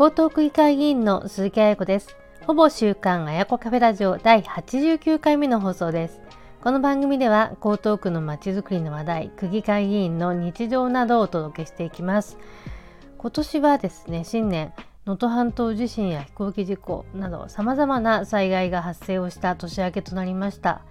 [0.00, 2.16] 江東区議会議員の鈴木彩子です。
[2.46, 6.20] ほぼ週刊あやこカフェラジオ第89回目の放送です。
[6.62, 12.38] この番組では江東区のまちづくりの話題、区議会議員の日常などをお届けしていきます。
[13.18, 14.72] 今年はですね、新年、
[15.04, 20.82] 能登半島地震や飛行機事故など様々な災害が発生をした年明けとなりました。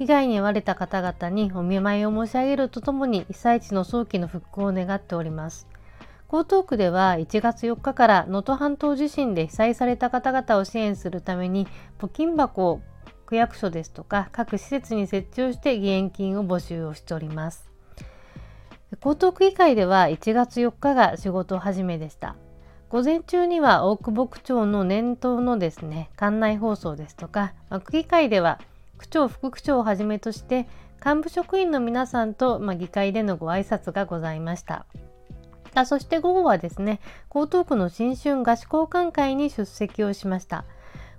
[0.00, 5.68] 被害に遭われた方々にお見舞いを申し上げるとともに被災地の早期の復興を願っております。
[6.32, 11.66] 江東区では1月4日から能登半島地震で被災された方々を支援するために
[11.98, 12.80] 募金箱を
[13.26, 17.68] 区役所ですとか各施設に設置をして義援金を募集をしております。
[18.92, 22.36] 江東区議会では1月4日が仕事始めでした。
[22.90, 28.60] 午前中には大久保区長の年頭のですね、館内放送ですとか、まあ、区議会では
[28.98, 30.68] 区長、副区長をはじめとして
[31.04, 34.86] 幹部職員の皆さんと、まあ、議会でのご挨拶がございました。
[35.74, 37.00] あそして午後はですね、
[37.34, 40.64] 江東区の新春菓子交換会に出席をしました。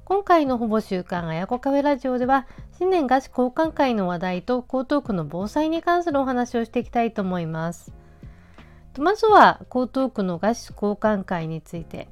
[0.03, 2.45] 今回のほぼ週刊あやこカフェラジオでは、
[2.77, 7.93] 新年菓子交換会の話題と江東区の防災に関するお話をしていきたいと思います。
[8.97, 12.09] まずは江東区の菓子交換会について。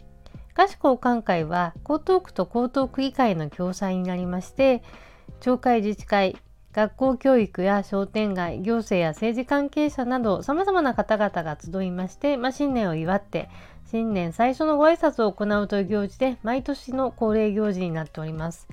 [0.53, 4.83] 菓子交換会は江東区と江東区議会の共催になりまして、
[5.39, 6.35] 町会自治会、
[6.73, 13.49] 学校教育や商店街、行政や政治関係者など様々な方々が集いまして、まあ、新年を祝って
[13.89, 18.67] 新年最初のご挨拶を行うという行事で毎年の恒例行事になっております。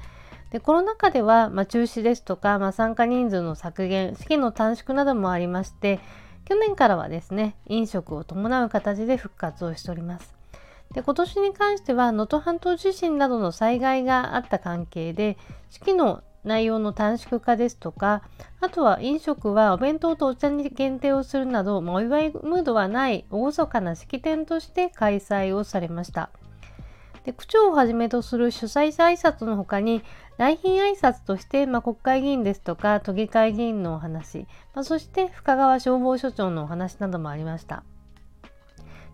[0.51, 5.99] でコロナ禍では、まあ、中止ですとか、まあ、参加人数の削減、式の短縮などもありまして、
[6.45, 10.37] 去年からはですね、飲食を伴う形で復活をしております。
[10.93, 15.37] で今年に関しては能登半島地震などの災害があった関係で
[15.69, 18.23] 式の内容の短縮化ですとか、
[18.61, 26.31] あとは飲食はお弁当とお茶に限定をするなど、まあ、お祝いムードはない厳かな式典として開催をされました。
[27.25, 30.03] で区長をはじめとする主催者挨拶の他に
[30.39, 37.83] 来賓挨拶として、まあ、国会議員ですとか都議会議員のお話、まあ、そして深川消防署長のお話などもありました。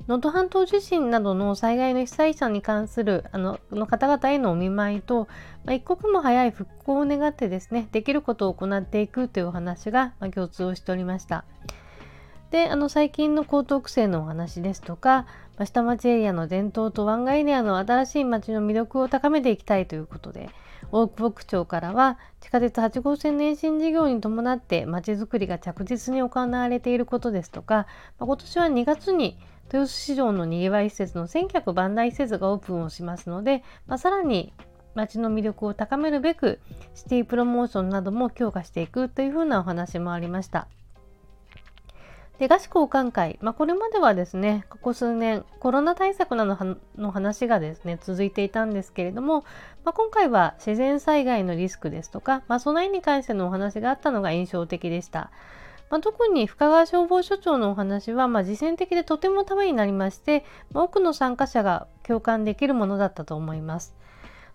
[0.09, 5.29] 能登半島地震などの災害の被災者に関するあのの方々へのお見舞いと、
[5.65, 11.45] まあ、一刻も早い復興を願ってですねできることを行っていくというお話が、まあ、共通をしておりました。
[12.51, 15.27] であの最近の江東区政のお話ですとか、
[15.57, 20.51] まあ、下町エリアの伝統と湾岸エリアの新しい街の魅力を高めていきたいということで
[20.91, 27.87] 大久保区長からは地下鉄8号線延伸事業に伴って街づくりが着実に行われていることですとか、
[28.19, 29.39] まあ、今年は2月に
[29.73, 34.53] 豊洲市場のにぎわい施設の千客万来施設がオープンをしますので、まあ、さらに
[34.95, 36.61] 街の魅力を高めるべく
[36.95, 40.69] シティプロモーションなども強化していくというふうなお話もありました。
[42.39, 46.59] で菓子交換会、まあ、これまではですねここ数年コロナ対策など
[46.97, 49.45] の話がですね続いていたんですけれども、
[49.85, 55.31] まあ、今回は自然災害のリスクですとか、まあ、備えに関してのお話があったのが印象的でした。
[55.93, 60.43] まあ、特に深川消防署長のお話は、まあ、実践的でとてもためになりまして、
[60.73, 63.95] まあ、多くの参加者が共感できるものだったと思います。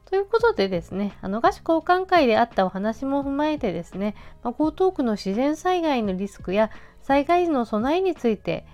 [0.05, 6.71] ということでですね、あの菓子交換会であったお話も踏まえてですね、まあ、江東区の自然災害のリスクや
[7.03, 8.65] 災害時の備えについて、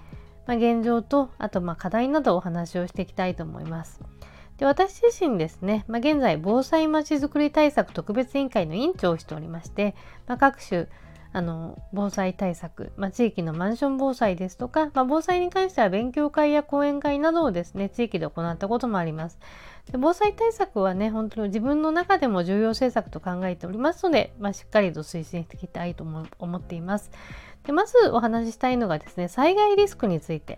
[0.48, 4.00] まあ、現状とあとま課題などお話をしていきたいと思います。
[4.56, 9.96] で私自身ですね、まあ、現在防災まちづくり対策特別委員会の委員長をしておりまして、
[10.28, 10.88] ま、各種
[11.36, 19.40] あの防災対策、まあ、地域のマンション防災ですとか、まあ、防災に関しては勉強会や講演会などをですね地域で行ったこともあります。
[19.92, 26.06] で防災対策はね本当に自分の中でも重要政策と考えておりますので、まあ、しっかりと推進していきたいと
[26.38, 27.10] 思っています。
[27.66, 30.58] でまずお話ししたいのがですね災害リスクについて。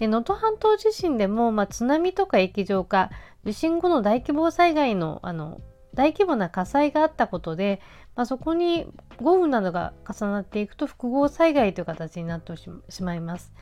[0.00, 3.10] 能登半島地震でも、まあ、津波とか液状化
[3.44, 5.60] 地震後の大規模災害のあの
[5.94, 7.80] 大規模な火災があったことで、
[8.16, 8.86] まあ、そこに
[9.20, 13.52] 豪雨などが重なっていくと複合災害という形になってしまいます。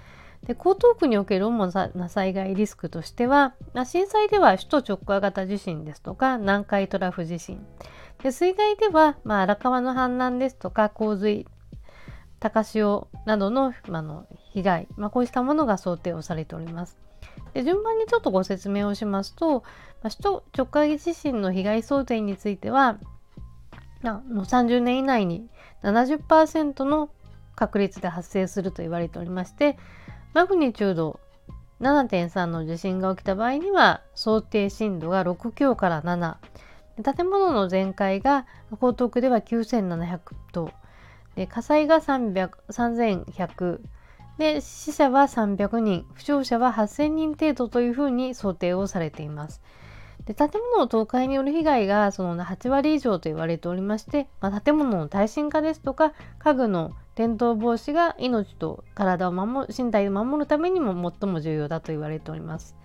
[0.42, 7.66] で江東区における主な災害リスクとしては、まあ、震災では首都直下型地震ですとか南海トラフ地震
[8.22, 11.46] で水害では、まあ、荒川の氾濫ですとか洪水
[12.38, 17.05] 高潮などの,、まあの被害、まあ、こうしたものが想定をされております。
[17.54, 19.60] で順番にちょっとご説明をしますと、
[20.02, 22.98] まあ、首都直下地震の被害想定については
[24.02, 25.48] の30年以内に
[25.82, 27.10] 70%の
[27.54, 29.78] 確率で発生すると言われておりまして
[30.34, 31.20] マグニチュード
[31.80, 36.36] 7.3の地震が起きた場合には想定震度が6強から7
[37.14, 40.20] 建物の全壊が江東区では9700
[40.52, 40.70] 棟
[41.48, 43.80] 火災が300 3100
[44.38, 49.62] で死者は300人負傷者は8000人程度というふうに想定をされています。
[50.26, 62.76] で建物の倒壊による被害がその8割以上と言われておりまして、まあ、建物の耐震化ですとか家具の転倒防止が命と体を守身体を守るためにも最も重要だと言われております。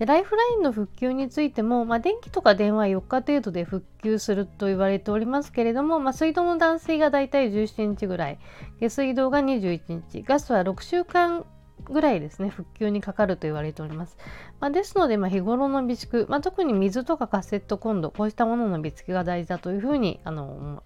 [0.00, 8.38] でライフラインの復旧についても、まあ、電気とか電話4日程度で復旧すると言われておりますけれども、まあ、水道の断水がだいたい17日ぐらい
[8.80, 11.44] 下水道が21日ガスは6週間
[11.84, 14.16] ぐらいですね復旧にかかると言われております、
[14.58, 20.82] まあ、ですので、ま日頃の備蓄、ま特に水とかカセットコンロこうしたものの備蓄が大事だというふうにあの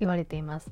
[0.00, 0.70] 言われています。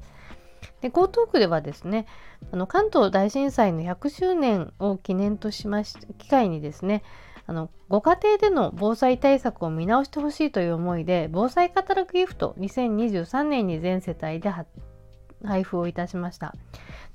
[0.81, 2.07] で江東区ではですね
[2.53, 7.03] あの関東大震災の100周年を記念としまして機会にですね
[7.47, 14.53] あのご家庭での防災対策を見直してほしいという思いで防災カタログギフト2023年に全世帯で
[15.45, 16.55] 配布をいたしました。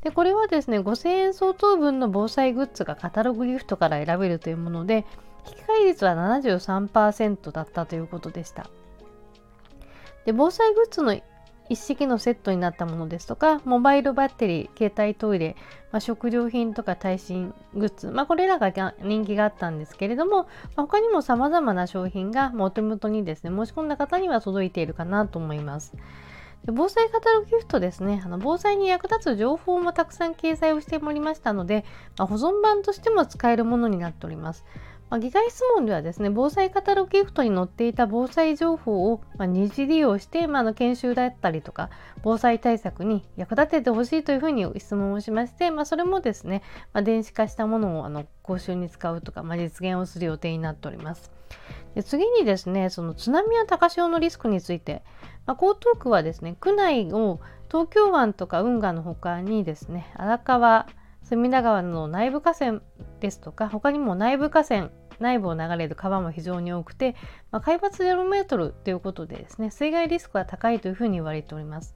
[0.02, 5.06] でこれはですね5000円相当分の防災グッズがカタログギフトから選べるというもので
[5.48, 8.70] 引き換え率は73%だったということでした。
[10.26, 11.16] で防災グッズの
[11.70, 15.56] 一式のセットになったものですとか、モバイルバッテリー、携帯トイレ、
[15.92, 18.72] まあ、食料品とか耐震グッズ、まあ、これらが
[19.02, 25.94] 人気があったんですけれども、まあ、他にも様々な商品がお手元にですね、申し込んだ方には届いているかなと思います。
[26.66, 31.86] 防災カタログギフトですね、あの防災に役立つ情報もたくさん掲載をしておりましたので、
[32.18, 34.66] まあ、保存版としても使えるものになっております。
[35.10, 41.90] まあ、議会質問ではですね、防災カタログギフトに載っていた防災情報を、まあ、二次利用して、まあ、の研修だったりとか、
[42.24, 46.62] 防災対策に役立ててほしいというふうに質問をしまして、まあ、それもですね、
[46.92, 51.32] ま、電子化したものをあの講習に使うとか、ま、実現をする予定になっております。
[51.96, 55.04] で次にですね、その津波や高潮のリスクについて、
[55.46, 57.40] ま、江東区はですね、区内を
[57.72, 60.88] 東京湾とか運河の他にですね、荒川、
[61.28, 62.80] 隅田川の内部河川
[63.20, 67.16] ですとか他にも内部河川内部を流れる川も非常に多くて、
[67.52, 71.96] まあ、海抜0メートルということでですね水害リスクが高いというふうに言われております。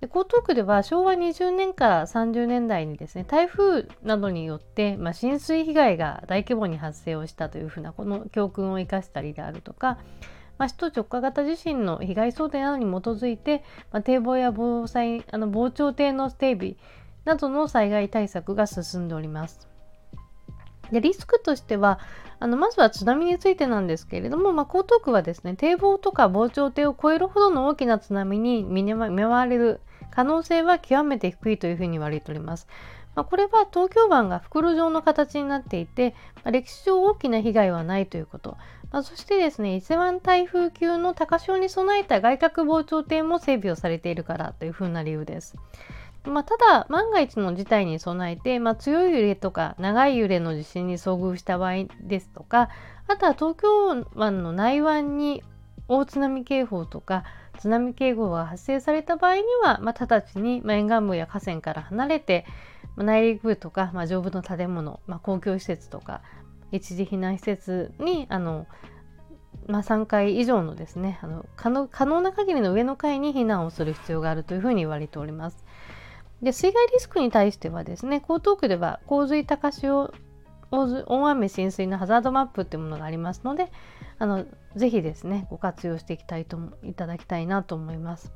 [0.00, 9.96] で江東区では昭和20年から30年代にですね台風などによって、まあ、浸水被害が大規模に発生をしたというふうなこの教訓を生かしたりであるとか、
[10.58, 16.76] まあ、首都直下型地震の被害想定などに基づいて、まあ、堤防や防災あの防潮堤の整備
[17.26, 19.68] などの災害対策が進んでおります。
[20.90, 21.98] でリスクとしては
[22.38, 29.80] あのまずは津波についてなんですけれども、まあ、江東区はですね堤防とか防潮堤を越えるほどの大きな津波に見舞われる
[30.10, 32.68] 可能性は極めて低いというふうに言われております。
[33.16, 38.58] まあ、これは東京湾が袋状の形になっていて、まあ、歴史上大きな被害はないということ、
[38.92, 45.56] まあ、そしてですね伊勢湾台風級の高潮に備えた外郭防潮堤も整備をされているからというふうな理由です。
[46.26, 52.68] まあ、ただ万が一の事態に備えて、まあ、強い揺れとか長い揺れの地震に遭遇した場合ですとか
[53.08, 55.42] あとは東京湾の内湾に
[55.88, 57.24] 大津波警報とか
[57.58, 62.44] 津波警報が発生された場合には、まあ、直ちに、ま沿岸部や河川から離れて、
[62.96, 66.22] ま内陸部とか、まあ、丈夫の建物、ま、公共施設とか
[66.72, 68.66] 一時避難施設にあの、
[69.66, 75.64] まあ、3階以上のですねあの可能可能な限りの上の階に避難をする必要があるというふうに言われております。
[76.42, 80.12] で水害リスクに対してはですね江東区では洪水高潮
[80.70, 83.70] 大雨浸水のハザードマップっていうものがありますので
[84.18, 88.32] あのぜひですねご活用していきたいといただきたいなと思います。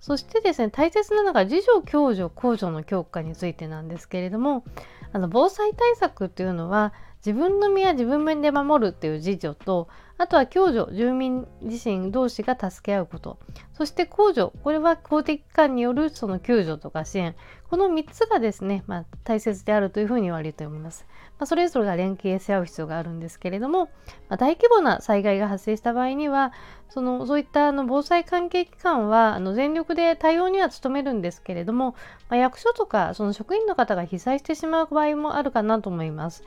[0.00, 4.64] そしてですね大切なのが自助共助公助の強化についてなんですけれども
[5.12, 6.92] あの防災対策っていうのは
[7.26, 9.88] 自分の身は自分面で守るっていう自助と
[10.18, 13.38] あとは共助住民自身同士が助け合うこと。
[13.72, 17.36] そして公助これは公的機関によるその救助とか支援。
[17.70, 21.06] この3つがですね、まあ、大切であるというふうに言われております、
[21.38, 23.90] まあ、それぞれが連携し合う必要があるんですけれども、
[24.30, 26.52] まあ、大規模な災害が発生した場合には
[26.88, 31.94] そのそういったあの防災関係機関はあの全力で対応には努めるんですけれども、
[32.30, 36.44] まあ、役所とかその職員の方が被災してしまう場合もあるかなと思います。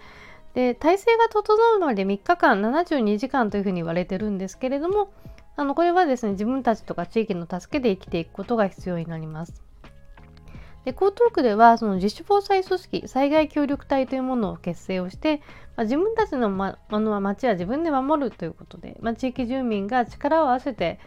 [0.53, 5.11] で体制が整うまで3日間72時間というふうに言われてるんですけれども
[5.55, 9.63] あのこれはですね自分たちとか地域の助けで生きていくことが必要になります。
[10.85, 15.37] で江東区ではその自主防災組織災害協力隊というものを結成をして、
[15.75, 20.99] まあ、自分たちの、ま、ものは町は自分で守るということで、まあ、地域住民が力を合わせて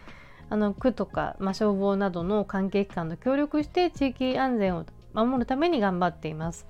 [0.49, 6.65] あの区とか、まあ、消防などの関係機関と協力して地域安全を守るために頑張っています。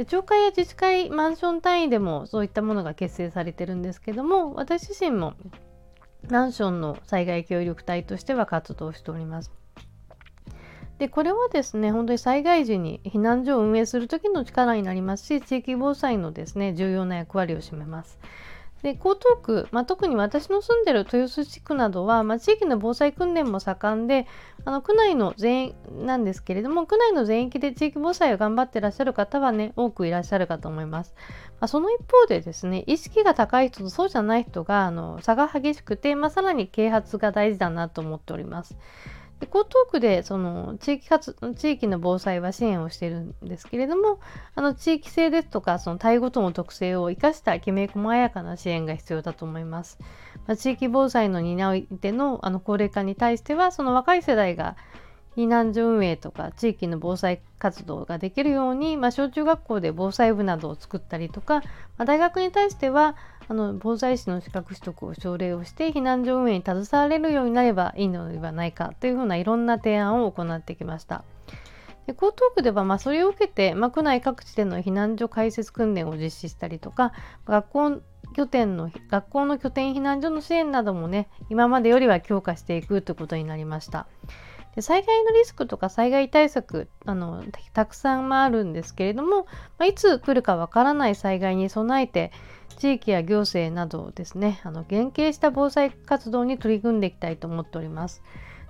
[0.00, 5.34] で町会や自治会マンション単位でもそういったものが結成されてるんですけども私自身も
[6.30, 9.52] マンションの災害協力隊としては活動しております。
[10.96, 18.18] でこれはですね本当に災害時に避難所を運営する時の力になりますし地域防災のですね重要な役割を占めます。
[18.82, 24.26] で江東区、まあ、特に私の住んでる豊洲地区などは、まあ、地域の防災訓練も盛んで
[24.64, 31.14] あの区内の全なんですけれども区内の全域で地域防災を頑張ってらっしゃる方はね多くいらっしゃるかと思います、
[31.60, 38.76] まあ、その一方でですね意識が高い人とそうじゃない人があの差が激しくて、まあ、さらに啓発が大事だなと思っております。
[39.46, 44.20] 江東区でその地域活地域の防災は支援をしているんですけれども
[44.54, 49.98] あの地域性ですとかその対ごとの特性を生かしたきめ細やかな支援が必要だと思います。
[50.46, 54.76] まあ、地域防災の担い手のあの高齢化に対してはその若い世代が
[55.36, 61.62] 避難所運営とか地域の防災活動ができるように、まあ、小中学校で防災部などを作ったりとか、ま
[61.98, 63.16] あ、大学に対しては
[63.50, 71.24] あの防災士の資格取得を奨励をして避難所運営に携われるようになればいいのではないかというふうないろんな提案を行ってきました。
[72.06, 77.12] で江東区ではまそれを受けて、まあ、区内各地での避難所開設訓練を実施したりとか
[77.44, 78.00] 学校
[78.36, 84.06] 拠点の学校の拠点避難所の支援などもね今までよりは強化していくということになりました。
[84.76, 87.42] で災害のリスクとか災害対策あの
[87.72, 89.46] たくさんあるんですけれども、ま
[89.80, 92.30] あ、いつ来るかわからない災害に備えて
[92.78, 98.22] 地域や行政などですねあの連携した防災活動に取り組んでいきたいと思っております。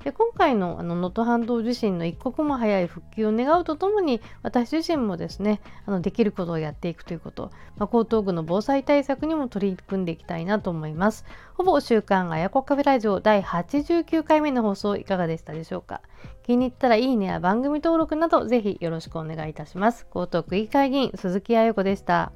[0.04, 11.26] で今回の能登半島地震の一刻も早い復旧を願うとともに私自身もですねあのできることをやっていくということ、まあ、江東区の防災対策にも取り組んでいきたいなと思います。
[11.54, 16.00] ほぼ週刊あやこカフェラジオ第89回目の放送いかがでしたでしょうか。
[16.44, 20.06] 気に入ったらいいねや番組登録などぜひよろしくお願いいたします。
[20.14, 22.32] 江東区議会議員鈴木あやこでした。